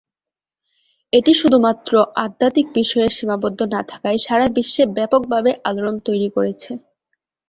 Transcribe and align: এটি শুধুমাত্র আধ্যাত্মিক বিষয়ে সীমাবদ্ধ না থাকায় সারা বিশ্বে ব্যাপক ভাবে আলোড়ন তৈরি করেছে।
এটি 1.13 1.31
শুধুমাত্র 1.41 1.91
আধ্যাত্মিক 2.23 2.67
বিষয়ে 2.75 3.09
সীমাবদ্ধ 3.09 3.59
না 3.73 3.81
থাকায় 3.91 4.19
সারা 4.25 4.47
বিশ্বে 4.55 4.83
ব্যাপক 4.97 5.21
ভাবে 5.31 5.51
আলোড়ন 5.67 5.95
তৈরি 6.07 6.29
করেছে। 6.35 6.71